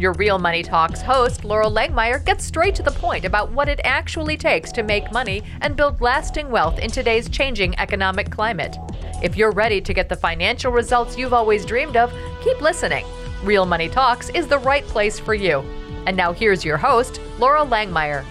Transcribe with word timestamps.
Your 0.00 0.14
Real 0.14 0.38
Money 0.38 0.62
Talks 0.62 1.02
host, 1.02 1.42
Loral 1.42 1.70
Langemeier, 1.70 2.24
gets 2.24 2.42
straight 2.42 2.74
to 2.76 2.82
the 2.82 2.90
point 2.90 3.26
about 3.26 3.52
what 3.52 3.68
it 3.68 3.82
actually 3.84 4.38
takes 4.38 4.72
to 4.72 4.82
make 4.82 5.12
money 5.12 5.42
and 5.60 5.76
build 5.76 6.00
lasting 6.00 6.50
wealth 6.50 6.78
in 6.78 6.90
today's 6.90 7.28
changing 7.28 7.78
economic 7.78 8.30
climate. 8.30 8.78
If 9.22 9.36
you're 9.36 9.50
ready 9.50 9.78
to 9.82 9.92
get 9.92 10.08
the 10.08 10.16
financial 10.16 10.72
results 10.72 11.18
you've 11.18 11.34
always 11.34 11.66
dreamed 11.66 11.98
of, 11.98 12.10
keep 12.42 12.62
listening. 12.62 13.04
Real 13.44 13.66
Money 13.66 13.90
Talks 13.90 14.30
is 14.30 14.46
the 14.46 14.58
right 14.60 14.86
place 14.86 15.20
for 15.20 15.34
you. 15.34 15.58
And 16.06 16.16
now 16.16 16.32
here's 16.32 16.64
your 16.64 16.78
host, 16.78 17.20
Loral 17.36 17.68
Langemeier. 17.68 18.24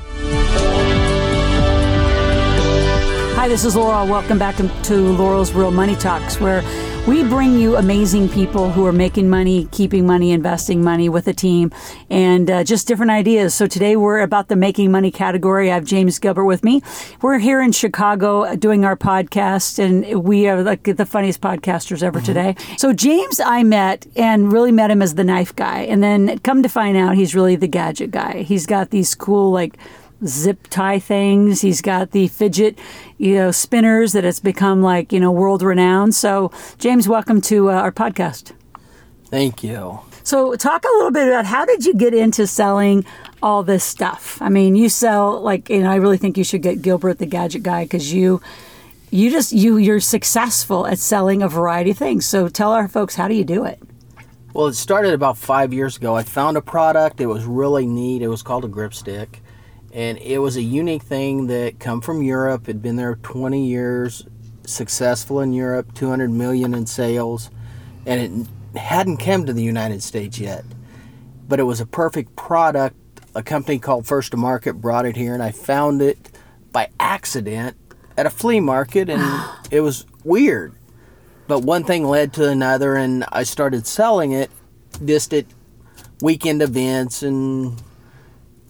Hi, 3.35 3.47
this 3.47 3.63
is 3.63 3.75
Loral. 3.75 4.09
Welcome 4.09 4.39
back 4.39 4.55
to 4.55 4.63
Loral's 4.63 5.53
Real 5.53 5.69
Money 5.69 5.95
Talks, 5.95 6.39
where 6.39 6.61
we 7.09 7.23
bring 7.23 7.57
you 7.57 7.75
amazing 7.75 8.29
people 8.29 8.69
who 8.69 8.85
are 8.85 8.91
making 8.91 9.27
money, 9.27 9.67
keeping 9.71 10.05
money, 10.05 10.29
investing 10.29 10.83
money 10.83 11.09
with 11.09 11.27
a 11.27 11.33
team, 11.33 11.71
and 12.11 12.51
uh, 12.51 12.63
just 12.63 12.87
different 12.87 13.09
ideas. 13.09 13.55
So 13.55 13.65
today 13.65 13.95
we're 13.95 14.19
about 14.19 14.47
the 14.47 14.55
making 14.55 14.91
money 14.91 15.09
category. 15.09 15.71
I 15.71 15.73
have 15.73 15.85
James 15.85 16.19
Gilbert 16.19 16.45
with 16.45 16.63
me. 16.63 16.83
We're 17.19 17.39
here 17.39 17.63
in 17.63 17.71
Chicago 17.71 18.55
doing 18.55 18.85
our 18.85 18.95
podcast, 18.95 19.79
and 19.79 20.23
we 20.23 20.47
are 20.47 20.61
like 20.61 20.83
the 20.83 21.03
funniest 21.03 21.41
podcasters 21.41 22.03
ever 22.03 22.19
mm-hmm. 22.19 22.25
today. 22.27 22.55
So 22.77 22.93
James, 22.93 23.39
I 23.39 23.63
met 23.63 24.05
and 24.15 24.53
really 24.53 24.71
met 24.71 24.91
him 24.91 25.01
as 25.01 25.15
the 25.15 25.23
knife 25.23 25.55
guy, 25.55 25.79
and 25.79 26.03
then 26.03 26.37
come 26.39 26.61
to 26.61 26.69
find 26.69 26.95
out 26.95 27.15
he's 27.15 27.33
really 27.33 27.55
the 27.55 27.67
gadget 27.67 28.11
guy. 28.11 28.43
He's 28.43 28.67
got 28.67 28.91
these 28.91 29.15
cool 29.15 29.51
like 29.51 29.79
zip 30.25 30.67
tie 30.69 30.99
things. 30.99 31.61
He's 31.61 31.81
got 31.81 32.11
the 32.11 32.27
fidget, 32.27 32.77
you 33.17 33.35
know, 33.35 33.51
spinners 33.51 34.13
that 34.13 34.23
has 34.23 34.39
become 34.39 34.81
like 34.81 35.11
you 35.11 35.19
know 35.19 35.31
world 35.31 35.61
renowned. 35.61 36.15
So, 36.15 36.51
James, 36.77 37.07
welcome 37.07 37.41
to 37.41 37.69
uh, 37.69 37.73
our 37.73 37.91
podcast. 37.91 38.51
Thank 39.25 39.63
you. 39.63 39.99
So, 40.23 40.55
talk 40.55 40.83
a 40.83 40.97
little 40.97 41.11
bit 41.11 41.27
about 41.27 41.45
how 41.45 41.65
did 41.65 41.85
you 41.85 41.93
get 41.93 42.13
into 42.13 42.47
selling 42.47 43.05
all 43.41 43.63
this 43.63 43.83
stuff? 43.83 44.41
I 44.41 44.49
mean, 44.49 44.75
you 44.75 44.89
sell 44.89 45.39
like 45.41 45.69
you 45.69 45.81
know. 45.81 45.91
I 45.91 45.95
really 45.95 46.17
think 46.17 46.37
you 46.37 46.43
should 46.43 46.61
get 46.61 46.81
Gilbert 46.81 47.19
the 47.19 47.25
Gadget 47.25 47.63
Guy 47.63 47.85
because 47.85 48.13
you. 48.13 48.41
You 49.11 49.31
just 49.31 49.51
you 49.51 49.77
you're 49.77 49.99
successful 50.01 50.85
at 50.85 50.99
selling 50.99 51.41
a 51.41 51.47
variety 51.47 51.89
of 51.89 51.97
things. 51.97 52.27
So 52.27 52.47
tell 52.47 52.73
our 52.73 52.87
folks 52.87 53.15
how 53.15 53.27
do 53.27 53.33
you 53.33 53.43
do 53.43 53.65
it? 53.65 53.81
Well, 54.53 54.67
it 54.67 54.75
started 54.75 55.15
about 55.15 55.35
five 55.35 55.73
years 55.73 55.97
ago. 55.97 56.15
I 56.15 56.21
found 56.21 56.57
a 56.57 56.61
product. 56.61 57.19
It 57.19 57.25
was 57.25 57.43
really 57.45 57.87
neat. 57.87 58.21
It 58.21 58.27
was 58.27 58.43
called 58.43 58.65
a 58.65 58.67
grip 58.67 58.93
stick 58.93 59.41
and 59.93 60.17
it 60.19 60.39
was 60.39 60.55
a 60.55 60.61
unique 60.61 61.03
thing 61.03 61.47
that 61.47 61.79
come 61.79 62.01
from 62.01 62.21
Europe. 62.21 62.67
Had 62.67 62.81
been 62.81 62.95
there 62.95 63.15
20 63.15 63.65
years, 63.65 64.25
successful 64.65 65.41
in 65.41 65.53
Europe, 65.53 65.93
200 65.95 66.29
million 66.29 66.73
in 66.73 66.85
sales, 66.85 67.49
and 68.05 68.49
it 68.73 68.79
hadn't 68.79 69.17
come 69.17 69.45
to 69.45 69.53
the 69.53 69.63
United 69.63 70.03
States 70.03 70.39
yet. 70.39 70.63
But 71.47 71.59
it 71.59 71.63
was 71.63 71.81
a 71.81 71.85
perfect 71.85 72.35
product. 72.35 72.95
A 73.35 73.43
company 73.43 73.79
called 73.79 74.05
First 74.05 74.31
to 74.31 74.37
Market 74.37 74.75
brought 74.75 75.05
it 75.05 75.15
here, 75.15 75.33
and 75.33 75.41
I 75.41 75.51
found 75.51 76.01
it 76.01 76.17
by 76.71 76.89
accident 76.99 77.77
at 78.17 78.25
a 78.25 78.29
flea 78.29 78.59
market, 78.59 79.09
and 79.09 79.21
it 79.71 79.81
was 79.81 80.05
weird. 80.23 80.73
But 81.47 81.63
one 81.63 81.83
thing 81.83 82.05
led 82.05 82.33
to 82.33 82.47
another, 82.47 82.95
and 82.95 83.25
I 83.31 83.43
started 83.43 83.87
selling 83.87 84.33
it 84.33 84.51
just 85.03 85.33
at 85.33 85.45
weekend 86.21 86.61
events 86.61 87.23
and 87.23 87.81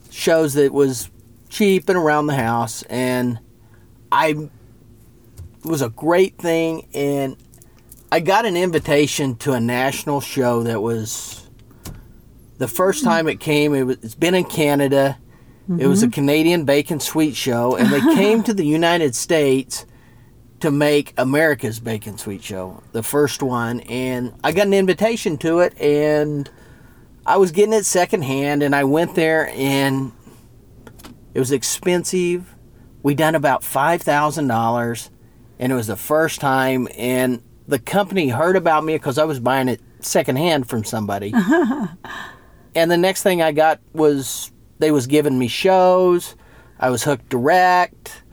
shows 0.10 0.54
that 0.54 0.72
was 0.72 1.10
cheap 1.50 1.90
and 1.90 1.98
around 1.98 2.28
the 2.28 2.36
house, 2.36 2.84
and 2.84 3.40
I 4.12 4.50
it 5.60 5.66
was 5.66 5.82
a 5.82 5.90
great 5.90 6.38
thing. 6.38 6.88
And 6.94 7.36
I 8.12 8.20
got 8.20 8.46
an 8.46 8.56
invitation 8.56 9.36
to 9.38 9.54
a 9.54 9.60
national 9.60 10.22
show 10.22 10.64
that 10.64 10.82
was 10.82 11.50
the 12.58 12.68
first 12.68 13.04
time 13.04 13.28
it 13.28 13.40
came. 13.40 13.74
It 13.74 13.84
was, 13.84 13.98
it's 14.02 14.16
been 14.16 14.36
in 14.36 14.46
Canada. 14.46 15.18
Mm-hmm. 15.64 15.82
It 15.82 15.88
was 15.88 16.02
a 16.02 16.06
mm-hmm. 16.06 16.14
Canadian 16.14 16.66
bacon 16.66 17.00
sweet 17.00 17.36
show, 17.36 17.76
and 17.76 17.90
they 17.90 18.02
came 18.16 18.44
to 18.44 18.54
the 18.54 18.66
United 18.80 19.16
States 19.16 19.86
to 20.60 20.72
make 20.72 21.14
America's 21.18 21.80
Bacon 21.80 22.18
Sweet 22.18 22.44
Show, 22.44 22.84
the 22.92 23.02
first 23.02 23.42
one. 23.42 23.80
And 23.82 24.34
I 24.44 24.52
got 24.52 24.68
an 24.68 24.74
invitation 24.74 25.38
to 25.38 25.60
it, 25.60 25.80
and 25.80 26.50
I 27.26 27.38
was 27.38 27.52
getting 27.52 27.74
it 27.74 27.86
secondhand, 27.86 28.62
and 28.62 28.76
I 28.76 28.84
went 28.84 29.16
there, 29.16 29.50
and 29.54 30.12
it 31.34 31.40
was 31.40 31.52
expensive. 31.52 32.56
We 33.04 33.16
done 33.16 33.36
about 33.36 33.64
five 33.64 34.02
thousand 34.02 34.48
dollars, 34.48 35.10
and 35.58 35.72
it 35.72 35.76
was 35.76 35.88
the 35.88 35.96
first 35.96 36.42
time. 36.42 36.88
And 36.98 37.42
the 37.68 37.80
company 37.80 38.30
heard 38.30 38.56
about 38.56 38.84
me 38.84 38.96
because 38.96 39.18
I 39.18 39.26
was 39.26 39.40
buying 39.40 39.68
it 39.68 39.82
secondhand 40.00 40.68
from 40.68 40.84
somebody. 40.84 41.34
and 42.76 42.92
the 42.92 42.98
next 42.98 43.24
thing 43.24 43.42
I 43.42 43.52
got 43.52 43.80
was 43.94 44.52
they 44.80 44.92
was 44.92 45.08
giving 45.08 45.38
me 45.38 45.48
shows. 45.48 46.36
I 46.80 46.90
was 46.90 47.04
hooked 47.04 47.30
direct. 47.30 48.24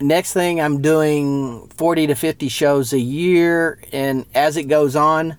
Next 0.00 0.32
thing 0.32 0.60
I'm 0.60 0.80
doing 0.80 1.68
40 1.76 2.06
to 2.06 2.14
50 2.14 2.48
shows 2.48 2.92
a 2.92 3.00
year 3.00 3.80
and 3.92 4.26
as 4.32 4.56
it 4.56 4.64
goes 4.64 4.94
on 4.94 5.36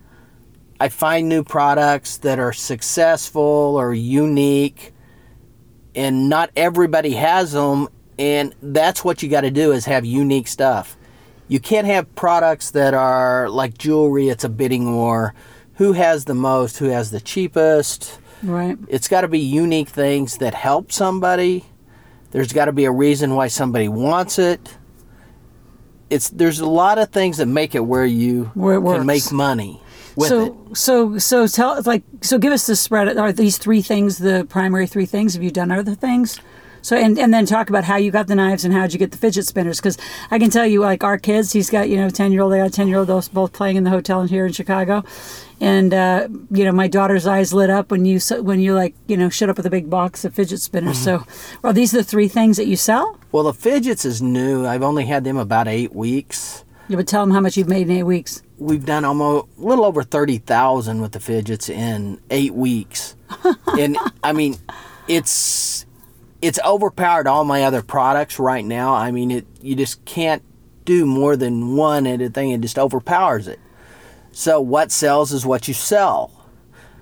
I 0.81 0.87
find 0.87 1.27
new 1.27 1.43
products 1.43 2.17
that 2.17 2.39
are 2.39 2.53
successful 2.53 3.75
or 3.77 3.93
unique, 3.93 4.93
and 5.99 6.29
not 6.29 6.49
everybody 6.55 7.11
has 7.11 7.51
them. 7.51 7.89
And 8.17 8.55
that's 8.61 9.03
what 9.03 9.21
you 9.21 9.27
got 9.27 9.41
to 9.41 9.51
do 9.51 9.73
is 9.73 9.85
have 9.85 10.05
unique 10.05 10.47
stuff. 10.47 10.95
You 11.49 11.59
can't 11.59 11.87
have 11.87 12.15
products 12.15 12.71
that 12.71 12.93
are 12.93 13.49
like 13.49 13.77
jewelry. 13.77 14.29
It's 14.29 14.45
a 14.45 14.49
bidding 14.49 14.93
war. 14.93 15.33
Who 15.75 15.93
has 15.93 16.25
the 16.25 16.33
most? 16.33 16.77
Who 16.77 16.85
has 16.85 17.11
the 17.11 17.19
cheapest? 17.19 18.19
Right. 18.43 18.77
It's 18.87 19.09
got 19.09 19.21
to 19.21 19.27
be 19.27 19.39
unique 19.39 19.89
things 19.89 20.37
that 20.37 20.53
help 20.53 20.91
somebody. 20.91 21.65
There's 22.31 22.53
got 22.53 22.65
to 22.65 22.71
be 22.71 22.85
a 22.85 22.91
reason 22.91 23.35
why 23.35 23.47
somebody 23.47 23.89
wants 23.89 24.39
it. 24.39 24.77
It's 26.09 26.29
there's 26.29 26.59
a 26.59 26.65
lot 26.65 26.97
of 26.97 27.09
things 27.09 27.37
that 27.37 27.47
make 27.47 27.75
it 27.75 27.81
where 27.81 28.05
you 28.05 28.45
where 28.53 28.79
can 28.81 29.05
make 29.05 29.31
money 29.31 29.81
so, 30.17 30.67
it. 30.71 30.77
So, 30.77 31.17
so 31.17 31.47
tell 31.47 31.81
like 31.83 32.03
so. 32.21 32.37
Give 32.37 32.53
us 32.53 32.67
the 32.67 32.75
spread. 32.75 33.17
Are 33.17 33.31
these 33.31 33.57
three 33.57 33.81
things 33.81 34.17
the 34.17 34.45
primary 34.49 34.87
three 34.87 35.05
things? 35.05 35.33
Have 35.33 35.43
you 35.43 35.51
done 35.51 35.71
other 35.71 35.95
things? 35.95 36.39
So 36.81 36.95
and 36.95 37.17
and 37.19 37.33
then 37.33 37.45
talk 37.45 37.69
about 37.69 37.83
how 37.83 37.97
you 37.97 38.11
got 38.11 38.27
the 38.27 38.35
knives 38.35 38.63
and 38.63 38.73
how 38.73 38.83
did 38.83 38.93
you 38.93 38.99
get 38.99 39.11
the 39.11 39.17
fidget 39.17 39.45
spinners? 39.45 39.79
Because 39.79 39.97
I 40.31 40.39
can 40.39 40.49
tell 40.49 40.65
you, 40.65 40.81
like 40.81 41.03
our 41.03 41.17
kids, 41.17 41.51
he's 41.51 41.69
got 41.69 41.89
you 41.89 41.97
know 41.97 42.09
ten 42.09 42.31
year 42.31 42.41
old, 42.41 42.53
they 42.53 42.57
got 42.57 42.73
ten 42.73 42.87
year 42.87 42.99
old, 42.99 43.07
those 43.07 43.27
both 43.27 43.53
playing 43.53 43.75
in 43.75 43.83
the 43.83 43.89
hotel 43.89 44.23
here 44.23 44.45
in 44.45 44.53
Chicago, 44.53 45.03
and 45.59 45.93
uh, 45.93 46.27
you 46.51 46.63
know 46.63 46.71
my 46.71 46.87
daughter's 46.87 47.27
eyes 47.27 47.53
lit 47.53 47.69
up 47.69 47.91
when 47.91 48.05
you 48.05 48.19
when 48.41 48.59
you 48.59 48.75
like 48.75 48.95
you 49.07 49.17
know 49.17 49.29
showed 49.29 49.49
up 49.49 49.57
with 49.57 49.65
a 49.65 49.69
big 49.69 49.89
box 49.89 50.23
of 50.25 50.33
fidget 50.33 50.61
spinners. 50.61 50.97
Mm-hmm. 50.97 51.23
So, 51.23 51.57
well, 51.61 51.73
these 51.73 51.93
are 51.93 51.97
the 51.97 52.03
three 52.03 52.27
things 52.27 52.57
that 52.57 52.67
you 52.67 52.75
sell. 52.75 53.17
Well, 53.31 53.43
the 53.43 53.53
fidgets 53.53 54.05
is 54.05 54.21
new. 54.21 54.65
I've 54.65 54.83
only 54.83 55.05
had 55.05 55.23
them 55.23 55.37
about 55.37 55.67
eight 55.67 55.93
weeks. 55.93 56.63
You 56.87 56.97
would 56.97 57.07
tell 57.07 57.21
them 57.21 57.31
how 57.31 57.39
much 57.39 57.55
you've 57.57 57.67
made 57.67 57.89
in 57.89 57.97
eight 57.97 58.03
weeks 58.03 58.41
we've 58.59 58.85
done 58.85 59.05
almost 59.05 59.47
a 59.57 59.61
little 59.61 59.85
over 59.85 60.03
30,000 60.03 61.01
with 61.01 61.13
the 61.13 61.19
fidgets 61.19 61.69
in 61.69 62.19
8 62.29 62.53
weeks. 62.53 63.15
and 63.79 63.97
I 64.23 64.33
mean, 64.33 64.57
it's 65.07 65.85
it's 66.41 66.59
overpowered 66.65 67.27
all 67.27 67.43
my 67.43 67.63
other 67.63 67.81
products 67.81 68.39
right 68.39 68.63
now. 68.63 68.93
I 68.93 69.11
mean, 69.11 69.31
it 69.31 69.47
you 69.61 69.75
just 69.75 70.03
can't 70.05 70.43
do 70.85 71.05
more 71.05 71.35
than 71.35 71.75
one 71.75 72.05
at 72.07 72.21
a 72.21 72.29
thing. 72.29 72.51
It 72.51 72.61
just 72.61 72.77
overpowers 72.77 73.47
it. 73.47 73.59
So 74.31 74.61
what 74.61 74.91
sells 74.91 75.31
is 75.31 75.45
what 75.45 75.67
you 75.67 75.73
sell. 75.73 76.31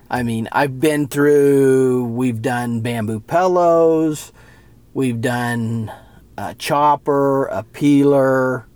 I 0.09 0.23
mean, 0.23 0.47
I've 0.51 0.79
been 0.79 1.07
through. 1.07 2.05
We've 2.05 2.41
done 2.41 2.81
bamboo 2.81 3.19
pillows. 3.19 4.31
We've 4.93 5.19
done 5.19 5.91
a 6.37 6.55
chopper, 6.55 7.45
a 7.45 7.63
peeler, 7.63 8.67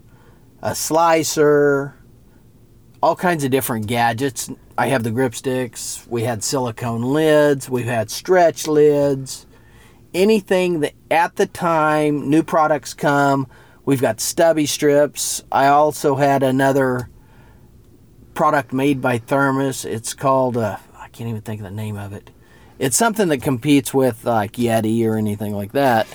a 0.61 0.75
slicer 0.75 1.95
all 3.01 3.15
kinds 3.15 3.43
of 3.43 3.51
different 3.51 3.87
gadgets. 3.87 4.49
I 4.77 4.87
have 4.87 5.03
the 5.03 5.11
grip 5.11 5.35
sticks. 5.35 6.05
We 6.09 6.23
had 6.23 6.43
silicone 6.43 7.01
lids. 7.01 7.69
We've 7.69 7.85
had 7.85 8.11
stretch 8.11 8.67
lids. 8.67 9.45
Anything 10.13 10.81
that 10.81 10.93
at 11.09 11.35
the 11.35 11.45
time 11.45 12.29
new 12.29 12.43
products 12.43 12.93
come. 12.93 13.47
We've 13.85 14.01
got 14.01 14.19
stubby 14.19 14.65
strips. 14.65 15.43
I 15.51 15.67
also 15.67 16.15
had 16.15 16.43
another 16.43 17.09
product 18.33 18.73
made 18.73 19.01
by 19.01 19.17
Thermos. 19.17 19.85
It's 19.85 20.13
called 20.13 20.57
uh, 20.57 20.77
I 20.97 21.07
can't 21.09 21.29
even 21.29 21.41
think 21.41 21.61
of 21.61 21.65
the 21.65 21.71
name 21.71 21.97
of 21.97 22.13
it. 22.13 22.29
It's 22.77 22.97
something 22.97 23.27
that 23.29 23.41
competes 23.41 23.93
with 23.93 24.25
like 24.25 24.53
Yeti 24.53 25.05
or 25.05 25.17
anything 25.17 25.53
like 25.53 25.71
that. 25.71 26.07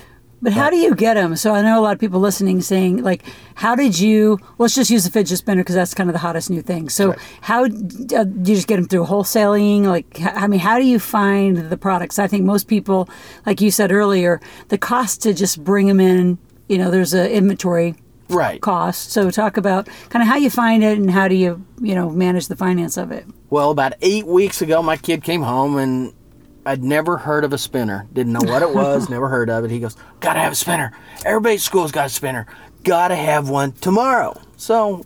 But 0.46 0.52
how 0.52 0.70
do 0.70 0.76
you 0.76 0.94
get 0.94 1.14
them? 1.14 1.34
So 1.34 1.56
I 1.56 1.60
know 1.60 1.76
a 1.76 1.82
lot 1.82 1.94
of 1.94 1.98
people 1.98 2.20
listening 2.20 2.60
saying, 2.60 3.02
like, 3.02 3.24
how 3.56 3.74
did 3.74 3.98
you? 3.98 4.38
Let's 4.58 4.76
just 4.76 4.92
use 4.92 5.02
the 5.02 5.10
fidget 5.10 5.38
spinner 5.38 5.62
because 5.64 5.74
that's 5.74 5.92
kind 5.92 6.08
of 6.08 6.12
the 6.14 6.20
hottest 6.20 6.50
new 6.50 6.62
thing. 6.62 6.88
So 6.88 7.08
Right. 7.08 7.18
how 7.40 7.64
uh, 7.64 7.68
do 7.68 8.52
you 8.52 8.54
just 8.54 8.68
get 8.68 8.76
them 8.76 8.86
through 8.86 9.06
wholesaling? 9.06 9.86
Like, 9.86 10.06
I 10.22 10.46
mean, 10.46 10.60
how 10.60 10.78
do 10.78 10.84
you 10.84 11.00
find 11.00 11.56
the 11.68 11.76
products? 11.76 12.20
I 12.20 12.28
think 12.28 12.44
most 12.44 12.68
people, 12.68 13.08
like 13.44 13.60
you 13.60 13.72
said 13.72 13.90
earlier, 13.90 14.40
the 14.68 14.78
cost 14.78 15.20
to 15.22 15.34
just 15.34 15.64
bring 15.64 15.88
them 15.88 15.98
in. 15.98 16.38
You 16.68 16.78
know, 16.78 16.92
there's 16.92 17.12
a 17.12 17.28
inventory 17.28 17.96
Right. 18.28 18.60
cost. 18.60 19.10
So 19.10 19.32
talk 19.32 19.56
about 19.56 19.88
kind 20.10 20.22
of 20.22 20.28
how 20.28 20.36
you 20.36 20.48
find 20.48 20.84
it 20.84 20.96
and 20.96 21.10
how 21.10 21.26
do 21.26 21.34
you, 21.34 21.66
you 21.80 21.96
know, 21.96 22.08
manage 22.08 22.46
the 22.46 22.54
finance 22.54 22.96
of 22.96 23.10
it. 23.10 23.26
Well, 23.50 23.72
about 23.72 23.94
eight 24.00 24.28
weeks 24.28 24.62
ago, 24.62 24.80
my 24.80 24.96
kid 24.96 25.24
came 25.24 25.42
home 25.42 25.76
and 25.76 26.12
I'd 26.66 26.82
never 26.82 27.16
heard 27.16 27.44
of 27.44 27.52
a 27.52 27.58
spinner. 27.58 28.06
Didn't 28.12 28.32
know 28.32 28.42
what 28.42 28.62
it 28.62 28.74
was, 28.74 29.08
never 29.10 29.28
heard 29.28 29.48
of 29.48 29.64
it. 29.64 29.70
He 29.70 29.78
goes, 29.78 29.96
Gotta 30.20 30.40
have 30.40 30.52
a 30.52 30.56
spinner. 30.56 30.92
Everybody 31.24 31.54
at 31.54 31.60
school's 31.60 31.92
got 31.92 32.06
a 32.06 32.10
spinner. 32.10 32.46
Gotta 32.82 33.16
have 33.16 33.48
one 33.48 33.72
tomorrow. 33.72 34.40
So 34.56 35.04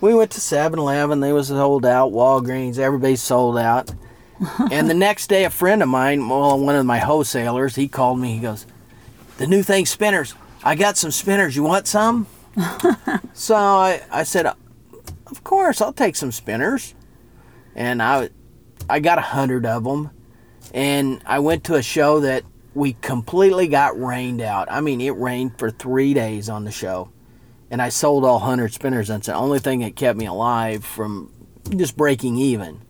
we 0.00 0.14
went 0.14 0.30
to 0.32 0.40
7 0.40 0.78
Eleven. 0.78 1.20
They 1.20 1.32
was 1.32 1.48
sold 1.48 1.86
out. 1.86 2.12
Walgreens, 2.12 2.78
everybody 2.78 3.16
sold 3.16 3.58
out. 3.58 3.90
and 4.70 4.88
the 4.88 4.94
next 4.94 5.28
day, 5.28 5.44
a 5.44 5.50
friend 5.50 5.82
of 5.82 5.88
mine, 5.88 6.28
well, 6.28 6.58
one 6.58 6.74
of 6.74 6.84
my 6.84 6.98
wholesalers, 6.98 7.74
he 7.76 7.88
called 7.88 8.18
me. 8.18 8.34
He 8.34 8.40
goes, 8.40 8.66
The 9.38 9.46
new 9.46 9.62
thing, 9.62 9.86
spinners. 9.86 10.34
I 10.62 10.74
got 10.74 10.96
some 10.96 11.10
spinners. 11.10 11.56
You 11.56 11.62
want 11.62 11.86
some? 11.86 12.26
so 13.32 13.56
I, 13.56 14.02
I 14.10 14.24
said, 14.24 14.46
Of 14.46 15.42
course, 15.42 15.80
I'll 15.80 15.92
take 15.92 16.16
some 16.16 16.32
spinners 16.32 16.94
and 17.74 18.02
I 18.02 18.30
I 18.88 19.00
got 19.00 19.18
a 19.18 19.22
hundred 19.22 19.64
of 19.64 19.84
them, 19.84 20.10
and 20.72 21.22
I 21.26 21.38
went 21.38 21.64
to 21.64 21.74
a 21.74 21.82
show 21.82 22.20
that 22.20 22.44
we 22.74 22.94
completely 22.94 23.68
got 23.68 24.00
rained 24.00 24.40
out. 24.40 24.70
I 24.70 24.80
mean, 24.80 25.00
it 25.00 25.16
rained 25.16 25.58
for 25.58 25.70
three 25.70 26.14
days 26.14 26.48
on 26.48 26.64
the 26.64 26.72
show, 26.72 27.10
and 27.70 27.82
I 27.82 27.90
sold 27.90 28.24
all 28.24 28.38
hundred 28.38 28.72
spinners. 28.72 29.08
That's 29.08 29.26
the 29.26 29.34
only 29.34 29.58
thing 29.58 29.80
that 29.80 29.94
kept 29.94 30.18
me 30.18 30.26
alive 30.26 30.84
from 30.84 31.30
just 31.76 31.96
breaking 31.96 32.36
even. 32.38 32.80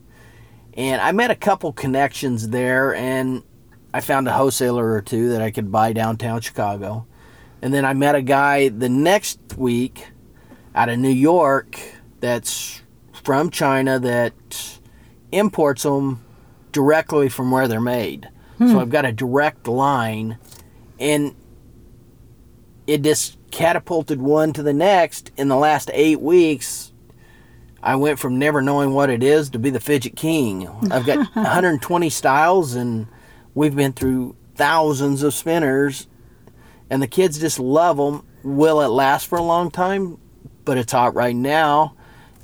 And 0.74 1.02
I 1.02 1.12
met 1.12 1.30
a 1.30 1.34
couple 1.36 1.72
connections 1.72 2.48
there, 2.48 2.94
and 2.94 3.42
I 3.92 4.00
found 4.00 4.28
a 4.28 4.32
wholesaler 4.32 4.92
or 4.92 5.02
two 5.02 5.30
that 5.30 5.42
I 5.42 5.50
could 5.50 5.70
buy 5.70 5.92
downtown 5.92 6.40
Chicago. 6.40 7.06
And 7.60 7.74
then 7.74 7.84
I 7.84 7.92
met 7.94 8.14
a 8.14 8.22
guy 8.22 8.68
the 8.68 8.88
next 8.88 9.38
week 9.56 10.08
out 10.74 10.88
of 10.88 10.98
New 10.98 11.10
York 11.10 11.78
that's 12.20 12.80
from 13.12 13.50
China 13.50 13.98
that 13.98 14.78
imports 15.30 15.82
them 15.82 16.24
directly 16.72 17.28
from 17.28 17.50
where 17.50 17.68
they're 17.68 17.80
made. 17.80 18.28
So 18.58 18.66
hmm. 18.66 18.78
I've 18.78 18.90
got 18.90 19.04
a 19.04 19.12
direct 19.12 19.66
line, 19.66 20.38
and 20.98 21.34
it 22.86 23.02
just 23.02 23.38
catapulted 23.50 24.20
one 24.20 24.52
to 24.54 24.62
the 24.62 24.72
next. 24.72 25.30
In 25.36 25.48
the 25.48 25.56
last 25.56 25.90
eight 25.92 26.20
weeks, 26.20 26.92
I 27.82 27.96
went 27.96 28.18
from 28.18 28.38
never 28.38 28.62
knowing 28.62 28.92
what 28.92 29.10
it 29.10 29.22
is 29.22 29.50
to 29.50 29.58
be 29.58 29.70
the 29.70 29.80
fidget 29.80 30.16
king. 30.16 30.68
I've 30.90 31.06
got 31.06 31.18
120 31.34 32.10
styles, 32.10 32.74
and 32.74 33.06
we've 33.54 33.76
been 33.76 33.92
through 33.92 34.36
thousands 34.54 35.22
of 35.22 35.34
spinners, 35.34 36.06
and 36.90 37.02
the 37.02 37.06
kids 37.06 37.38
just 37.38 37.58
love 37.58 37.96
them. 37.96 38.26
Will 38.42 38.80
it 38.80 38.88
last 38.88 39.26
for 39.26 39.38
a 39.38 39.42
long 39.42 39.70
time? 39.70 40.18
But 40.64 40.78
it's 40.78 40.92
hot 40.92 41.14
right 41.14 41.34
now 41.34 41.94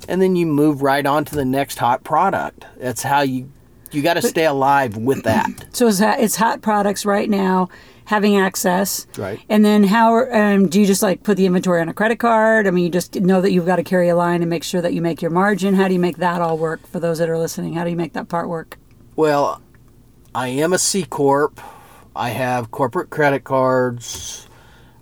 and 0.07 0.21
then 0.21 0.35
you 0.35 0.45
move 0.45 0.81
right 0.81 1.05
on 1.05 1.25
to 1.25 1.35
the 1.35 1.45
next 1.45 1.79
hot 1.79 2.03
product. 2.03 2.65
That's 2.77 3.03
how 3.03 3.21
you 3.21 3.51
you 3.91 4.01
got 4.01 4.15
to 4.15 4.21
stay 4.21 4.45
alive 4.45 4.97
with 4.97 5.23
that. 5.23 5.49
So 5.73 5.87
it's, 5.87 5.99
ha- 5.99 6.17
it's 6.19 6.35
hot 6.35 6.61
products 6.61 7.05
right 7.05 7.29
now, 7.29 7.69
having 8.05 8.37
access. 8.37 9.07
Right. 9.17 9.39
And 9.47 9.63
then 9.63 9.83
how 9.83 10.29
um, 10.29 10.67
do 10.67 10.81
you 10.81 10.85
just 10.85 11.01
like 11.01 11.23
put 11.23 11.37
the 11.37 11.45
inventory 11.45 11.79
on 11.79 11.87
a 11.87 11.93
credit 11.93 12.17
card? 12.17 12.67
I 12.67 12.71
mean, 12.71 12.83
you 12.83 12.89
just 12.89 13.15
know 13.15 13.39
that 13.39 13.51
you've 13.51 13.65
got 13.65 13.77
to 13.77 13.83
carry 13.83 14.09
a 14.09 14.15
line 14.15 14.41
and 14.41 14.49
make 14.49 14.63
sure 14.63 14.81
that 14.81 14.93
you 14.93 15.01
make 15.01 15.21
your 15.21 15.31
margin. 15.31 15.75
How 15.75 15.87
do 15.87 15.93
you 15.93 15.99
make 15.99 16.17
that 16.17 16.41
all 16.41 16.57
work 16.57 16.85
for 16.87 16.99
those 16.99 17.19
that 17.19 17.29
are 17.29 17.37
listening? 17.37 17.73
How 17.73 17.83
do 17.85 17.91
you 17.91 17.95
make 17.95 18.13
that 18.13 18.27
part 18.27 18.49
work? 18.49 18.77
Well, 19.15 19.61
I 20.35 20.49
am 20.49 20.73
a 20.73 20.77
C 20.79 21.03
corp. 21.03 21.61
I 22.15 22.29
have 22.29 22.71
corporate 22.71 23.09
credit 23.09 23.43
cards. 23.43 24.47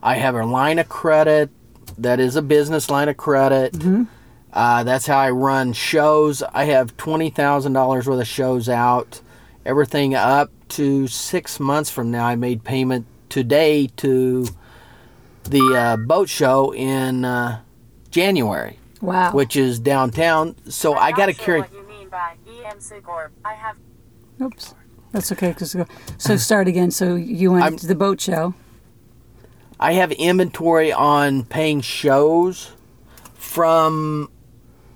I 0.03 0.15
have 0.15 0.35
a 0.35 0.45
line 0.45 0.77
of 0.77 0.89
credit 0.89 1.49
that 1.97 2.19
is 2.19 2.35
a 2.35 2.41
business 2.41 2.89
line 2.89 3.09
of 3.09 3.17
credit. 3.17 3.75
Uh, 4.53 4.83
that's 4.83 5.05
how 5.05 5.17
I 5.17 5.29
run 5.31 5.73
shows. 5.73 6.41
I 6.41 6.65
have 6.65 6.95
twenty 6.97 7.29
thousand 7.29 7.73
dollars 7.73 8.07
worth 8.07 8.19
of 8.21 8.27
shows 8.27 8.69
out. 8.69 9.21
Everything 9.65 10.15
up 10.15 10.49
to 10.69 11.07
six 11.07 11.59
months 11.59 11.89
from 11.89 12.09
now, 12.11 12.25
I 12.25 12.35
made 12.35 12.63
payment 12.63 13.05
today 13.29 13.87
to 13.97 14.47
the 15.43 15.75
uh, 15.75 15.97
boat 15.97 16.29
show 16.29 16.73
in 16.73 17.25
uh, 17.25 17.61
January, 18.11 18.79
Wow. 19.01 19.31
which 19.33 19.55
is 19.55 19.79
downtown. 19.79 20.55
So 20.69 20.93
I 20.95 21.11
got 21.11 21.25
to 21.27 21.33
Not 21.33 21.35
sure 21.35 21.45
carry. 21.45 21.59
What 21.61 21.73
you 21.73 21.87
mean 21.87 22.09
by 22.09 22.35
EMC 22.49 23.03
Corp? 23.03 23.31
I 23.43 23.53
have 23.53 23.75
Oops. 24.41 24.73
That's 25.11 25.31
okay. 25.31 25.53
'cause- 25.53 25.75
so 26.17 26.35
start 26.37 26.67
again. 26.67 26.91
So 26.91 27.15
you 27.15 27.51
went 27.51 27.63
I'm- 27.63 27.77
to 27.77 27.87
the 27.87 27.95
boat 27.95 28.21
show. 28.21 28.53
I 29.79 29.93
have 29.93 30.11
inventory 30.13 30.91
on 30.91 31.43
paying 31.43 31.81
shows 31.81 32.71
from 33.35 34.29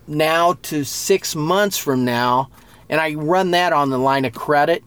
now 0.08 0.54
to 0.64 0.84
six 0.84 1.36
months 1.36 1.78
from 1.78 2.04
now, 2.06 2.50
and 2.90 3.00
I 3.00 3.14
run 3.16 3.52
that 3.52 3.74
on 3.74 3.90
the 3.90 3.98
line 3.98 4.26
of 4.26 4.34
credit. 4.34 4.84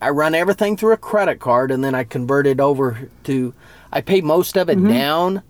I 0.00 0.10
run 0.10 0.34
everything 0.34 0.76
through 0.76 0.92
a 0.92 0.96
credit 0.98 1.40
card, 1.40 1.70
and 1.70 1.82
then 1.82 1.94
I 1.94 2.04
convert 2.04 2.46
it 2.46 2.60
over 2.60 3.08
to. 3.24 3.54
I 3.92 4.00
pay 4.02 4.20
most 4.20 4.56
of 4.56 4.68
it 4.68 4.76
Mm-hmm. 4.78 4.88
down, 4.88 5.42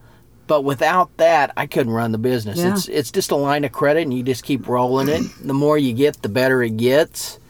but 0.47 0.63
without 0.63 1.17
that, 1.17 1.53
I 1.57 1.67
couldn't 1.67 1.93
run 1.93 2.13
the 2.13 2.19
business. 2.19 2.59
Yeah. 2.59 2.73
It's 2.75 2.89
it's 2.89 3.11
just 3.11 3.31
a 3.33 3.37
line 3.37 3.65
of 3.65 3.73
credit, 3.73 4.03
and 4.03 4.15
you 4.15 4.23
just 4.23 4.45
keep 4.45 4.69
rolling 4.69 5.09
it. 5.09 5.23
the 5.43 5.55
more 5.55 5.77
you 5.79 5.93
get, 5.93 6.23
the 6.23 6.29
better 6.29 6.63
it 6.63 6.77
gets. 6.77 7.41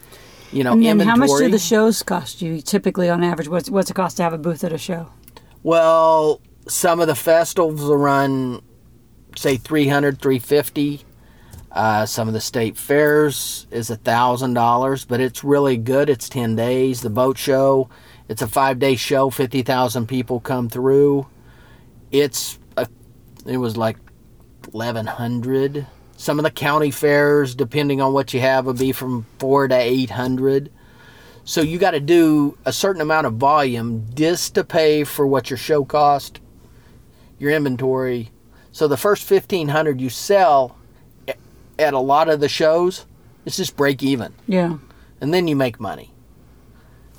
You 0.53 0.65
know, 0.65 0.73
And 0.73 0.83
then 0.83 0.93
inventory. 1.01 1.11
how 1.29 1.35
much 1.35 1.39
do 1.41 1.51
the 1.51 1.59
shows 1.59 2.03
cost 2.05 2.41
you 2.41 2.63
typically 2.63 3.11
on 3.11 3.23
average? 3.25 3.49
What's, 3.49 3.69
what's 3.69 3.91
it 3.91 3.95
cost 3.95 4.17
to 4.19 4.23
have 4.23 4.33
a 4.33 4.39
booth 4.39 4.63
at 4.65 4.73
a 4.73 4.79
show? 4.79 5.09
Well, 5.65 6.41
some 6.69 7.01
of 7.01 7.09
the 7.09 7.17
festivals 7.17 7.81
will 7.83 7.97
run, 7.97 8.63
say, 9.37 9.57
300 9.57 10.21
350 10.23 11.05
uh, 11.77 12.07
Some 12.07 12.27
of 12.27 12.35
the 12.35 12.41
state 12.41 12.77
fairs 12.77 13.67
is 13.71 13.91
a 13.91 13.99
$1,000, 13.99 15.07
but 15.07 15.21
it's 15.21 15.45
really 15.45 15.77
good. 15.77 16.09
It's 16.09 16.29
10 16.29 16.57
days. 16.57 17.03
The 17.03 17.11
boat 17.11 17.37
show, 17.39 17.89
it's 18.29 18.43
a 18.43 18.49
five 18.49 18.79
day 18.79 18.97
show, 18.97 19.31
50,000 19.31 20.07
people 20.07 20.41
come 20.41 20.69
through. 20.69 21.27
It's 22.11 22.59
a, 22.77 22.89
it 23.45 23.59
was 23.59 23.77
like 23.77 23.99
1100 24.71 25.87
Some 26.17 26.39
of 26.39 26.45
the 26.45 26.51
county 26.51 26.91
fairs, 26.91 27.55
depending 27.55 28.01
on 28.01 28.13
what 28.13 28.33
you 28.33 28.41
have, 28.41 28.67
would 28.67 28.79
be 28.79 28.93
from 28.93 29.27
four 29.39 29.69
to 29.69 29.77
800 29.77 30.71
so 31.49 31.61
you 31.61 31.79
got 31.79 31.93
to 31.93 32.01
do 32.01 32.59
a 32.65 32.73
certain 32.73 33.01
amount 33.01 33.29
of 33.29 33.35
volume 33.35 34.05
just 34.15 34.57
to 34.57 34.65
pay 34.65 35.05
for 35.05 35.25
what 35.25 35.49
your 35.49 35.57
show 35.57 35.85
cost, 35.85 36.41
your 37.39 37.53
inventory. 37.53 38.33
So 38.73 38.89
the 38.89 38.97
first 38.97 39.31
1500 39.31 40.01
you 40.01 40.11
sell 40.11 40.76
at 41.79 41.95
a 41.95 41.99
lot 41.99 42.29
of 42.29 42.41
the 42.41 42.49
shows, 42.49 43.07
it's 43.45 43.57
just 43.57 43.77
break 43.77 44.03
even. 44.03 44.35
Yeah. 44.47 44.79
And 45.21 45.33
then 45.33 45.49
you 45.49 45.57
make 45.57 45.81
money. 45.81 46.13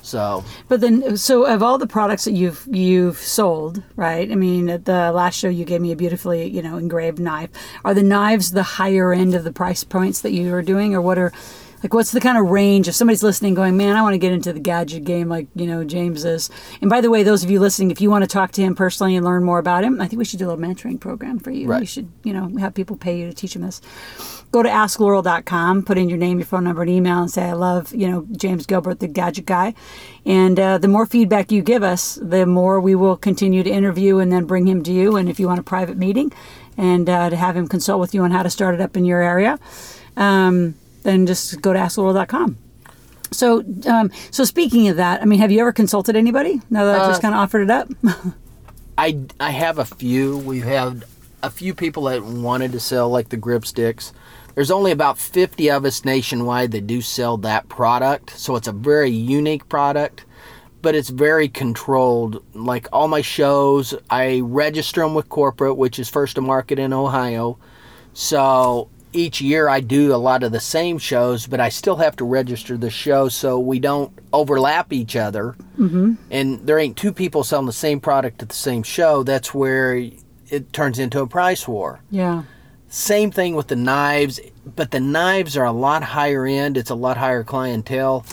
So, 0.00 0.44
But 0.68 0.80
then, 0.80 1.16
so 1.16 1.44
of 1.44 1.62
all 1.62 1.76
the 1.76 1.86
products 1.86 2.24
that 2.24 2.32
you've 2.32 2.66
you've 2.70 3.18
sold, 3.18 3.82
right? 3.96 4.30
I 4.30 4.36
mean, 4.36 4.70
at 4.70 4.84
the 4.84 5.12
last 5.12 5.38
show 5.38 5.48
you 5.48 5.64
gave 5.64 5.80
me 5.80 5.92
a 5.92 5.96
beautifully, 5.96 6.48
you 6.48 6.62
know, 6.62 6.78
engraved 6.78 7.18
knife. 7.18 7.50
Are 7.84 7.94
the 7.94 8.02
knives 8.02 8.52
the 8.52 8.62
higher 8.62 9.12
end 9.12 9.34
of 9.34 9.44
the 9.44 9.52
price 9.52 9.84
points 9.84 10.20
that 10.22 10.30
you 10.30 10.54
are 10.54 10.62
doing, 10.62 10.94
or 10.94 11.02
what 11.02 11.18
are, 11.18 11.32
like, 11.82 11.92
what's 11.92 12.12
the 12.12 12.20
kind 12.20 12.38
of 12.38 12.48
range? 12.48 12.88
If 12.88 12.94
somebody's 12.94 13.22
listening, 13.22 13.54
going, 13.54 13.76
man, 13.76 13.96
I 13.96 14.02
want 14.02 14.14
to 14.14 14.18
get 14.18 14.32
into 14.32 14.52
the 14.52 14.60
gadget 14.60 15.04
game, 15.04 15.28
like 15.28 15.48
you 15.54 15.66
know 15.66 15.84
James 15.84 16.24
is. 16.24 16.48
And 16.80 16.88
by 16.88 17.00
the 17.00 17.10
way, 17.10 17.22
those 17.22 17.44
of 17.44 17.50
you 17.50 17.60
listening, 17.60 17.90
if 17.90 18.00
you 18.00 18.08
want 18.08 18.22
to 18.22 18.28
talk 18.28 18.52
to 18.52 18.62
him 18.62 18.74
personally 18.74 19.16
and 19.16 19.26
learn 19.26 19.44
more 19.44 19.58
about 19.58 19.84
him, 19.84 20.00
I 20.00 20.06
think 20.06 20.18
we 20.18 20.24
should 20.24 20.38
do 20.38 20.46
a 20.46 20.50
little 20.50 20.64
mentoring 20.64 21.00
program 21.00 21.38
for 21.38 21.50
you. 21.50 21.66
Right. 21.66 21.80
We 21.80 21.86
should, 21.86 22.10
you 22.22 22.32
know, 22.32 22.56
have 22.58 22.72
people 22.72 22.96
pay 22.96 23.18
you 23.18 23.26
to 23.26 23.34
teach 23.34 23.52
them 23.52 23.62
this 23.62 23.82
go 24.50 24.62
to 24.62 24.68
askloral.com, 24.68 25.84
put 25.84 25.98
in 25.98 26.08
your 26.08 26.18
name, 26.18 26.38
your 26.38 26.46
phone 26.46 26.64
number, 26.64 26.82
and 26.82 26.90
email, 26.90 27.20
and 27.20 27.30
say, 27.30 27.44
I 27.44 27.52
love, 27.52 27.94
you 27.94 28.08
know, 28.08 28.26
James 28.32 28.66
Gilbert, 28.66 29.00
the 29.00 29.08
gadget 29.08 29.46
guy. 29.46 29.74
And 30.24 30.58
uh, 30.58 30.78
the 30.78 30.88
more 30.88 31.06
feedback 31.06 31.52
you 31.52 31.62
give 31.62 31.82
us, 31.82 32.18
the 32.22 32.46
more 32.46 32.80
we 32.80 32.94
will 32.94 33.16
continue 33.16 33.62
to 33.62 33.70
interview 33.70 34.18
and 34.18 34.32
then 34.32 34.46
bring 34.46 34.66
him 34.66 34.82
to 34.84 34.92
you. 34.92 35.16
And 35.16 35.28
if 35.28 35.38
you 35.38 35.46
want 35.46 35.60
a 35.60 35.64
private 35.64 35.96
meeting 35.96 36.32
and 36.76 37.08
uh, 37.08 37.30
to 37.30 37.36
have 37.36 37.56
him 37.56 37.68
consult 37.68 38.00
with 38.00 38.14
you 38.14 38.22
on 38.22 38.30
how 38.30 38.42
to 38.42 38.50
start 38.50 38.74
it 38.74 38.80
up 38.80 38.96
in 38.96 39.04
your 39.04 39.20
area, 39.20 39.58
um, 40.16 40.74
then 41.02 41.26
just 41.26 41.60
go 41.60 41.72
to 41.72 41.78
askloral.com. 41.78 42.56
So, 43.30 43.62
um, 43.86 44.10
so 44.30 44.44
speaking 44.44 44.88
of 44.88 44.96
that, 44.96 45.20
I 45.20 45.26
mean, 45.26 45.38
have 45.40 45.52
you 45.52 45.60
ever 45.60 45.72
consulted 45.72 46.16
anybody? 46.16 46.62
Now 46.70 46.86
that 46.86 47.00
I 47.00 47.06
just 47.08 47.20
kind 47.20 47.34
of 47.34 47.40
offered 47.40 47.62
it 47.62 47.70
up. 47.70 47.88
I, 48.98 49.18
I 49.38 49.50
have 49.50 49.78
a 49.78 49.84
few. 49.84 50.38
We've 50.38 50.64
had 50.64 51.04
a 51.42 51.50
few 51.50 51.74
people 51.74 52.04
that 52.04 52.22
wanted 52.24 52.72
to 52.72 52.80
sell 52.80 53.10
like 53.10 53.28
the 53.28 53.36
grip 53.36 53.66
sticks. 53.66 54.12
There's 54.58 54.72
only 54.72 54.90
about 54.90 55.18
50 55.18 55.70
of 55.70 55.84
us 55.84 56.04
nationwide 56.04 56.72
that 56.72 56.88
do 56.88 57.00
sell 57.00 57.36
that 57.36 57.68
product, 57.68 58.36
so 58.36 58.56
it's 58.56 58.66
a 58.66 58.72
very 58.72 59.08
unique 59.08 59.68
product. 59.68 60.24
But 60.82 60.96
it's 60.96 61.10
very 61.10 61.48
controlled. 61.48 62.42
Like 62.54 62.88
all 62.92 63.06
my 63.06 63.20
shows, 63.20 63.94
I 64.10 64.40
register 64.40 65.02
them 65.02 65.14
with 65.14 65.28
corporate, 65.28 65.76
which 65.76 66.00
is 66.00 66.08
first 66.08 66.34
to 66.34 66.40
market 66.40 66.80
in 66.80 66.92
Ohio. 66.92 67.56
So 68.14 68.90
each 69.12 69.40
year 69.40 69.68
I 69.68 69.78
do 69.78 70.12
a 70.12 70.16
lot 70.16 70.42
of 70.42 70.50
the 70.50 70.58
same 70.58 70.98
shows, 70.98 71.46
but 71.46 71.60
I 71.60 71.68
still 71.68 71.94
have 71.94 72.16
to 72.16 72.24
register 72.24 72.76
the 72.76 72.90
show 72.90 73.28
so 73.28 73.60
we 73.60 73.78
don't 73.78 74.10
overlap 74.32 74.92
each 74.92 75.14
other. 75.14 75.54
Mm-hmm. 75.78 76.14
And 76.32 76.66
there 76.66 76.80
ain't 76.80 76.96
two 76.96 77.12
people 77.12 77.44
selling 77.44 77.66
the 77.66 77.72
same 77.72 78.00
product 78.00 78.42
at 78.42 78.48
the 78.48 78.56
same 78.56 78.82
show. 78.82 79.22
That's 79.22 79.54
where 79.54 79.94
it 79.94 80.72
turns 80.72 80.98
into 80.98 81.20
a 81.20 81.28
price 81.28 81.68
war. 81.68 82.00
Yeah. 82.10 82.42
Same 82.88 83.30
thing 83.30 83.54
with 83.54 83.68
the 83.68 83.76
knives, 83.76 84.40
but 84.64 84.90
the 84.90 85.00
knives 85.00 85.56
are 85.56 85.64
a 85.64 85.72
lot 85.72 86.02
higher 86.02 86.46
end. 86.46 86.76
It's 86.76 86.90
a 86.90 86.94
lot 86.94 87.16
higher 87.16 87.44
clientele. 87.44 88.24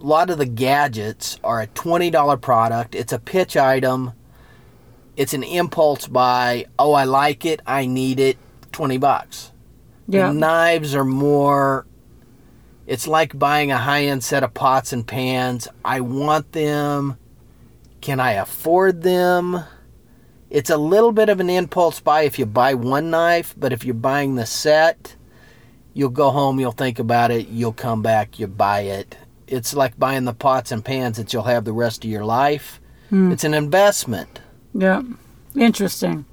A 0.00 0.04
lot 0.04 0.30
of 0.30 0.38
the 0.38 0.46
gadgets 0.46 1.38
are 1.44 1.60
a 1.60 1.66
$20 1.66 2.40
product. 2.40 2.94
It's 2.94 3.12
a 3.12 3.18
pitch 3.18 3.56
item. 3.56 4.12
It's 5.16 5.34
an 5.34 5.42
impulse 5.42 6.06
buy. 6.06 6.66
Oh, 6.78 6.92
I 6.92 7.04
like 7.04 7.44
it. 7.44 7.60
I 7.66 7.84
need 7.84 8.18
it. 8.18 8.38
20 8.72 8.96
bucks. 8.96 9.52
Yeah. 10.08 10.28
The 10.28 10.34
knives 10.34 10.94
are 10.94 11.04
more 11.04 11.86
it's 12.90 13.06
like 13.06 13.38
buying 13.38 13.70
a 13.70 13.78
high-end 13.78 14.24
set 14.24 14.42
of 14.42 14.52
pots 14.52 14.92
and 14.92 15.06
pans. 15.06 15.68
I 15.84 16.00
want 16.00 16.50
them. 16.50 17.18
Can 18.00 18.18
I 18.18 18.32
afford 18.32 19.02
them? 19.02 19.62
It's 20.50 20.70
a 20.70 20.76
little 20.76 21.12
bit 21.12 21.28
of 21.28 21.38
an 21.40 21.48
impulse 21.48 22.00
buy 22.00 22.22
if 22.22 22.38
you 22.38 22.44
buy 22.46 22.74
one 22.74 23.10
knife, 23.10 23.54
but 23.56 23.72
if 23.72 23.84
you're 23.84 23.94
buying 23.94 24.34
the 24.34 24.46
set, 24.46 25.14
you'll 25.94 26.10
go 26.10 26.30
home, 26.30 26.58
you'll 26.58 26.72
think 26.72 26.98
about 26.98 27.30
it, 27.30 27.48
you'll 27.48 27.72
come 27.72 28.02
back, 28.02 28.38
you 28.38 28.46
buy 28.48 28.80
it. 28.80 29.16
It's 29.46 29.74
like 29.74 29.98
buying 29.98 30.24
the 30.24 30.34
pots 30.34 30.72
and 30.72 30.84
pans 30.84 31.16
that 31.16 31.32
you'll 31.32 31.44
have 31.44 31.64
the 31.64 31.72
rest 31.72 32.04
of 32.04 32.10
your 32.10 32.24
life. 32.24 32.80
It's 33.12 33.42
an 33.42 33.54
investment. 33.54 34.40
Yeah. 34.72 35.02
Interesting. 35.56 36.26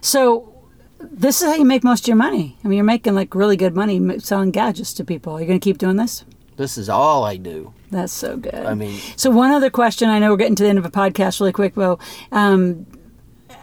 So 0.00 0.52
this 0.98 1.40
is 1.40 1.46
how 1.46 1.54
you 1.54 1.64
make 1.64 1.84
most 1.84 2.02
of 2.04 2.08
your 2.08 2.16
money. 2.16 2.56
I 2.64 2.68
mean, 2.68 2.78
you're 2.78 2.84
making 2.84 3.14
like 3.14 3.32
really 3.34 3.56
good 3.56 3.76
money 3.76 4.18
selling 4.18 4.50
gadgets 4.50 4.92
to 4.94 5.04
people. 5.04 5.34
Are 5.34 5.40
you 5.40 5.46
going 5.46 5.60
to 5.60 5.64
keep 5.64 5.78
doing 5.78 5.96
this? 5.96 6.24
This 6.56 6.76
is 6.78 6.88
all 6.88 7.24
I 7.24 7.36
do. 7.36 7.72
That's 7.90 8.12
so 8.12 8.36
good. 8.36 8.54
I 8.54 8.74
mean, 8.74 8.98
So 9.16 9.30
one 9.30 9.52
other 9.52 9.70
question. 9.70 10.08
I 10.08 10.18
know 10.18 10.30
we're 10.30 10.36
getting 10.36 10.56
to 10.56 10.64
the 10.64 10.68
end 10.68 10.78
of 10.78 10.84
a 10.84 10.90
podcast 10.90 11.38
really 11.38 11.52
quick, 11.52 11.74
Bo. 11.74 11.98
Um, 12.32 12.86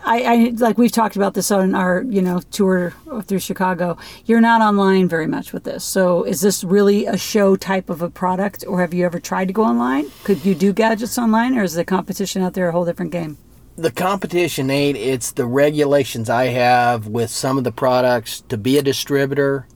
I, 0.05 0.23
I 0.23 0.53
like 0.57 0.77
we've 0.77 0.91
talked 0.91 1.15
about 1.15 1.33
this 1.33 1.51
on 1.51 1.75
our 1.75 2.03
you 2.03 2.21
know 2.21 2.41
tour 2.51 2.93
through 3.23 3.39
Chicago. 3.39 3.97
You're 4.25 4.41
not 4.41 4.61
online 4.61 5.07
very 5.07 5.27
much 5.27 5.53
with 5.53 5.63
this. 5.63 5.83
So 5.83 6.23
is 6.23 6.41
this 6.41 6.63
really 6.63 7.05
a 7.05 7.17
show 7.17 7.55
type 7.55 7.89
of 7.89 8.01
a 8.01 8.09
product, 8.09 8.65
or 8.67 8.81
have 8.81 8.93
you 8.93 9.05
ever 9.05 9.19
tried 9.19 9.47
to 9.47 9.53
go 9.53 9.63
online? 9.63 10.07
Could 10.23 10.45
you 10.45 10.55
do 10.55 10.73
gadgets 10.73 11.17
online, 11.17 11.57
or 11.57 11.63
is 11.63 11.73
the 11.73 11.85
competition 11.85 12.41
out 12.41 12.53
there 12.53 12.69
a 12.69 12.71
whole 12.71 12.85
different 12.85 13.11
game? 13.11 13.37
the 13.75 13.91
competition 13.91 14.69
ain't 14.69 14.97
it's 14.97 15.31
the 15.31 15.45
regulations 15.45 16.29
I 16.29 16.45
have 16.45 17.07
with 17.07 17.29
some 17.29 17.57
of 17.57 17.63
the 17.63 17.71
products 17.71 18.41
to 18.49 18.57
be 18.57 18.77
a 18.77 18.83
distributor. 18.83 19.67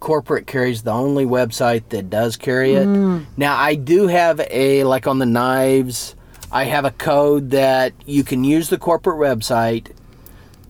Corporate 0.00 0.46
carries 0.46 0.82
the 0.82 0.92
only 0.92 1.24
website 1.24 1.88
that 1.90 2.10
does 2.10 2.36
carry 2.36 2.74
it. 2.74 2.86
Mm. 2.86 3.26
Now 3.36 3.56
I 3.56 3.74
do 3.74 4.06
have 4.06 4.40
a 4.50 4.84
like 4.84 5.06
on 5.06 5.18
the 5.18 5.26
knives, 5.26 6.14
I 6.50 6.64
have 6.64 6.84
a 6.84 6.90
code 6.90 7.50
that 7.50 7.92
you 8.06 8.24
can 8.24 8.44
use 8.44 8.68
the 8.68 8.78
corporate 8.78 9.18
website. 9.18 9.90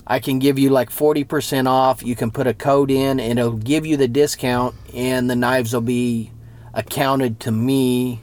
I 0.07 0.19
can 0.19 0.39
give 0.39 0.59
you 0.59 0.71
like 0.71 0.91
40% 0.91 1.67
off. 1.67 2.03
You 2.03 2.15
can 2.15 2.31
put 2.31 2.47
a 2.47 2.55
code 2.55 2.91
in 2.91 3.21
and 3.21 3.39
it'll 3.39 3.53
give 3.53 3.87
you 3.87 3.97
the 3.97 4.09
discount 4.09 4.75
and 4.95 5.29
the 5.31 5.37
knives 5.37 5.73
will 5.73 5.81
be 5.81 6.31
accounted 6.73 7.41
to 7.41 7.53
me 7.53 8.21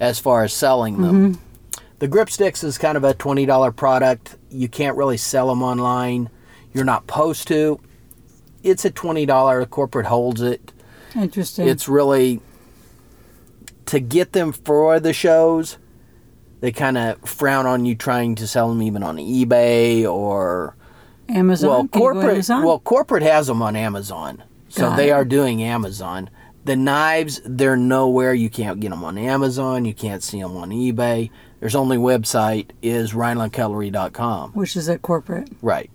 as 0.00 0.18
far 0.18 0.42
as 0.42 0.52
selling 0.52 1.00
them. 1.00 1.34
Mm-hmm. 1.34 1.82
The 2.00 2.08
grip 2.08 2.30
sticks 2.30 2.64
is 2.64 2.78
kind 2.78 2.96
of 2.96 3.04
a 3.04 3.14
$20 3.14 3.76
product. 3.76 4.36
You 4.50 4.68
can't 4.68 4.96
really 4.96 5.16
sell 5.16 5.48
them 5.48 5.62
online. 5.62 6.30
You're 6.72 6.84
not 6.84 7.02
supposed 7.02 7.46
to. 7.48 7.78
It's 8.64 8.84
a 8.84 8.90
$20. 8.90 9.60
The 9.60 9.66
corporate 9.66 10.06
holds 10.06 10.40
it. 10.40 10.72
Interesting. 11.14 11.68
It's 11.68 11.88
really 11.88 12.40
to 13.86 14.00
get 14.00 14.32
them 14.32 14.52
for 14.52 14.98
the 14.98 15.12
shows. 15.12 15.78
They 16.62 16.72
kind 16.72 16.96
of 16.96 17.20
frown 17.28 17.66
on 17.66 17.84
you 17.84 17.94
trying 17.96 18.36
to 18.36 18.46
sell 18.46 18.68
them 18.70 18.80
even 18.82 19.02
on 19.02 19.16
eBay 19.18 20.10
or 20.10 20.74
Amazon. 21.28 21.68
well, 21.68 21.86
Can 21.88 22.00
corporate. 22.00 22.30
Amazon? 22.34 22.62
Well, 22.64 22.78
corporate 22.78 23.22
has 23.24 23.48
them 23.48 23.60
on 23.62 23.74
Amazon, 23.76 24.42
so 24.68 24.82
Got 24.90 24.96
they 24.96 25.08
it. 25.10 25.12
are 25.12 25.24
doing 25.24 25.60
Amazon. 25.62 26.30
The 26.64 26.76
knives, 26.76 27.40
they're 27.44 27.76
nowhere. 27.76 28.32
You 28.32 28.48
can't 28.48 28.78
get 28.78 28.90
them 28.90 29.02
on 29.02 29.18
Amazon. 29.18 29.84
You 29.84 29.92
can't 29.92 30.22
see 30.22 30.40
them 30.40 30.56
on 30.56 30.70
eBay. 30.70 31.30
There's 31.58 31.74
only 31.74 31.96
website 31.96 32.68
is 32.80 33.12
RhinelandCutlery.com. 33.12 34.52
which 34.52 34.76
is 34.76 34.88
a 34.88 34.96
corporate. 34.98 35.48
Right. 35.60 35.90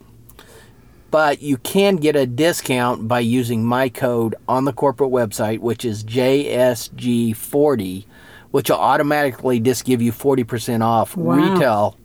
But 1.11 1.41
you 1.41 1.55
can 1.55 1.95
get 1.95 2.17
a 2.17 2.25
discount 2.27 3.07
by 3.07 3.21
using 3.21 3.63
my 3.63 3.87
code 3.87 4.35
on 4.49 4.65
the 4.65 4.73
corporate 4.73 5.11
website, 5.11 5.59
which 5.59 5.85
is 5.85 6.03
JSG40, 6.03 8.03
which 8.51 8.69
will 8.69 8.77
automatically 8.77 9.59
just 9.59 9.85
give 9.85 10.01
you 10.01 10.11
40% 10.11 10.81
off 10.83 11.15
Wow. 11.17 11.35
retail 11.35 11.97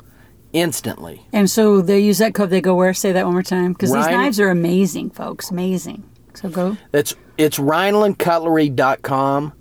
instantly. 0.52 1.22
And 1.32 1.48
so 1.48 1.80
they 1.80 2.00
use 2.00 2.18
that 2.18 2.34
code. 2.34 2.50
They 2.50 2.60
go 2.60 2.74
where? 2.74 2.92
Say 2.94 3.12
that 3.12 3.24
one 3.24 3.34
more 3.34 3.42
time. 3.42 3.72
Because 3.72 3.92
these 3.92 4.06
knives 4.06 4.38
are 4.40 4.50
amazing, 4.50 5.10
folks. 5.10 5.50
Amazing. 5.50 6.04
So 6.34 6.48
go. 6.48 6.76
That's 6.90 7.14
it's 7.38 7.58
RhinelandCutlery.com. 7.58 9.52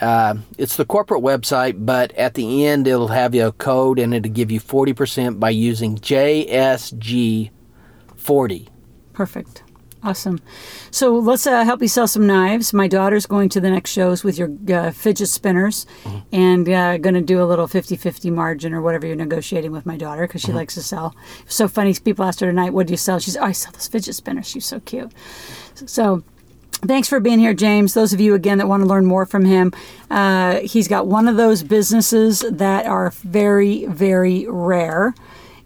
Uh, 0.00 0.34
it's 0.58 0.76
the 0.76 0.84
corporate 0.84 1.22
website, 1.22 1.86
but 1.86 2.12
at 2.12 2.34
the 2.34 2.66
end 2.66 2.86
it'll 2.88 3.08
have 3.08 3.34
you 3.36 3.46
a 3.46 3.52
code 3.52 3.98
and 4.00 4.12
it'll 4.12 4.32
give 4.32 4.50
you 4.50 4.58
40% 4.60 5.38
by 5.38 5.50
using 5.50 5.96
JSG40. 5.96 7.50
Perfect. 9.12 9.62
Awesome. 10.04 10.40
So 10.90 11.14
let's 11.14 11.46
uh, 11.46 11.64
help 11.64 11.80
you 11.80 11.86
sell 11.86 12.08
some 12.08 12.26
knives. 12.26 12.72
My 12.72 12.88
daughter's 12.88 13.24
going 13.24 13.48
to 13.50 13.60
the 13.60 13.70
next 13.70 13.90
shows 13.90 14.24
with 14.24 14.36
your 14.36 14.50
uh, 14.72 14.90
fidget 14.90 15.28
spinners 15.28 15.86
and 16.32 16.68
uh, 16.68 16.98
going 16.98 17.14
to 17.14 17.20
do 17.20 17.40
a 17.40 17.46
little 17.46 17.68
50 17.68 17.94
50 17.96 18.30
margin 18.30 18.74
or 18.74 18.82
whatever 18.82 19.06
you're 19.06 19.14
negotiating 19.14 19.70
with 19.70 19.86
my 19.86 19.96
daughter 19.96 20.26
because 20.26 20.40
she 20.40 20.52
likes 20.52 20.74
to 20.74 20.82
sell. 20.82 21.14
So 21.46 21.68
funny. 21.68 21.94
People 21.94 22.24
asked 22.24 22.40
her 22.40 22.48
tonight, 22.48 22.72
What 22.72 22.88
do 22.88 22.92
you 22.92 22.96
sell? 22.96 23.20
She's, 23.20 23.36
Oh, 23.36 23.44
I 23.44 23.52
sell 23.52 23.70
those 23.72 23.86
fidget 23.86 24.16
spinners. 24.16 24.48
She's 24.48 24.66
so 24.66 24.80
cute. 24.80 25.12
So 25.74 26.24
Thanks 26.84 27.08
for 27.08 27.20
being 27.20 27.38
here, 27.38 27.54
James. 27.54 27.94
Those 27.94 28.12
of 28.12 28.20
you 28.20 28.34
again 28.34 28.58
that 28.58 28.66
want 28.66 28.82
to 28.82 28.88
learn 28.88 29.06
more 29.06 29.24
from 29.24 29.44
him, 29.44 29.72
uh, 30.10 30.56
he's 30.64 30.88
got 30.88 31.06
one 31.06 31.28
of 31.28 31.36
those 31.36 31.62
businesses 31.62 32.40
that 32.40 32.86
are 32.86 33.10
very, 33.10 33.86
very 33.86 34.46
rare. 34.48 35.14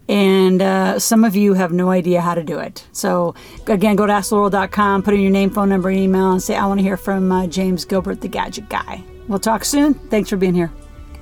And 0.09 0.61
uh, 0.61 0.99
some 0.99 1.23
of 1.23 1.35
you 1.35 1.53
have 1.53 1.73
no 1.73 1.89
idea 1.89 2.21
how 2.21 2.33
to 2.33 2.43
do 2.43 2.59
it. 2.59 2.85
So, 2.93 3.35
again, 3.67 3.95
go 3.95 4.05
to 4.05 4.13
AskLoral.com, 4.13 5.03
put 5.03 5.13
in 5.13 5.19
your 5.19 5.31
name, 5.31 5.49
phone 5.49 5.69
number, 5.69 5.89
and 5.89 5.99
email, 5.99 6.31
and 6.31 6.41
say, 6.41 6.55
I 6.55 6.65
want 6.65 6.79
to 6.79 6.83
hear 6.83 6.97
from 6.97 7.31
uh, 7.31 7.47
James 7.47 7.83
Gilbert, 7.83 8.21
the 8.21 8.29
gadget 8.29 8.69
guy. 8.69 9.03
We'll 9.27 9.39
talk 9.39 9.65
soon. 9.65 9.95
Thanks 9.95 10.29
for 10.29 10.37
being 10.37 10.53
here. 10.53 10.71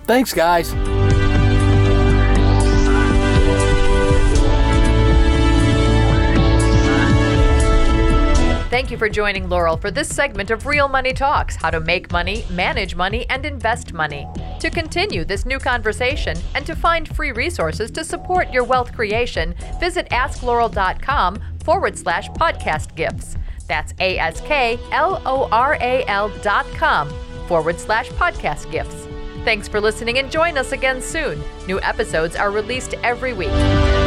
Thanks, 0.05 0.33
guys. 0.33 0.71
Thank 8.75 8.91
you 8.91 8.97
for 8.97 9.07
joining 9.07 9.47
Loral 9.47 9.79
for 9.79 9.89
this 9.89 10.13
segment 10.13 10.51
of 10.51 10.65
Real 10.65 10.89
Money 10.89 11.13
Talks 11.13 11.55
how 11.55 11.69
to 11.69 11.79
make 11.79 12.11
money, 12.11 12.43
manage 12.51 12.93
money, 12.93 13.25
and 13.29 13.45
invest 13.45 13.93
money. 13.93 14.27
To 14.59 14.69
continue 14.69 15.23
this 15.23 15.45
new 15.45 15.59
conversation 15.59 16.37
and 16.55 16.65
to 16.65 16.75
find 16.75 17.07
free 17.15 17.31
resources 17.31 17.89
to 17.91 18.03
support 18.03 18.51
your 18.51 18.65
wealth 18.65 18.91
creation, 18.91 19.55
visit 19.79 20.09
askloral.com 20.09 21.41
forward 21.63 21.97
slash 21.97 22.27
podcast 22.31 22.93
gifts. 22.95 23.37
That's 23.65 23.93
A 24.01 24.19
S 24.19 24.41
K 24.41 24.77
L 24.91 25.21
O 25.25 25.47
R 25.53 25.77
A 25.79 26.03
L 26.07 26.27
dot 26.41 26.65
com 26.73 27.09
forward 27.47 27.79
slash 27.79 28.09
podcast 28.09 28.69
gifts. 28.73 29.07
Thanks 29.45 29.69
for 29.69 29.79
listening 29.79 30.17
and 30.17 30.29
join 30.29 30.57
us 30.57 30.73
again 30.73 31.01
soon. 31.01 31.41
New 31.65 31.79
episodes 31.79 32.35
are 32.35 32.51
released 32.51 32.93
every 32.95 33.31
week. 33.31 34.04